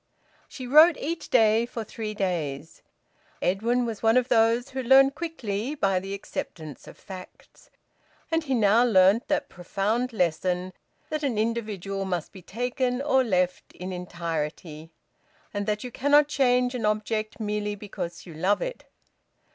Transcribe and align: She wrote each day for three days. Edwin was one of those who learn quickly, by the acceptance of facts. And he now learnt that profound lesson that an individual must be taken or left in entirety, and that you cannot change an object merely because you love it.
She 0.47 0.65
wrote 0.65 0.97
each 0.97 1.29
day 1.29 1.67
for 1.67 1.83
three 1.83 2.15
days. 2.15 2.81
Edwin 3.39 3.85
was 3.85 4.01
one 4.01 4.17
of 4.17 4.29
those 4.29 4.69
who 4.69 4.81
learn 4.81 5.11
quickly, 5.11 5.75
by 5.75 5.99
the 5.99 6.15
acceptance 6.15 6.87
of 6.87 6.97
facts. 6.97 7.69
And 8.31 8.43
he 8.43 8.55
now 8.55 8.83
learnt 8.83 9.27
that 9.27 9.47
profound 9.47 10.11
lesson 10.11 10.73
that 11.11 11.21
an 11.21 11.37
individual 11.37 12.05
must 12.05 12.31
be 12.31 12.41
taken 12.41 12.99
or 12.99 13.23
left 13.23 13.73
in 13.73 13.93
entirety, 13.93 14.89
and 15.53 15.67
that 15.67 15.83
you 15.83 15.91
cannot 15.91 16.27
change 16.27 16.73
an 16.73 16.87
object 16.87 17.39
merely 17.39 17.75
because 17.75 18.25
you 18.25 18.33
love 18.33 18.63
it. 18.63 18.85